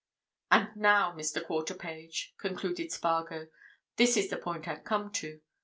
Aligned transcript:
"And 0.49 0.75
now, 0.75 1.11
Mr. 1.15 1.45
Quarterpage," 1.45 2.33
concluded 2.39 2.91
Spargo, 2.91 3.49
"this 3.97 4.17
is 4.17 4.31
the 4.31 4.37
point 4.37 4.67
I've 4.67 4.83
come 4.83 5.11
to. 5.11 5.41